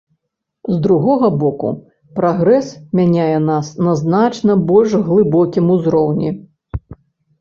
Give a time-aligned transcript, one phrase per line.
[0.75, 1.69] З другога боку,
[2.19, 6.29] прагрэс мяняе нас на значна больш глыбокім узроўні.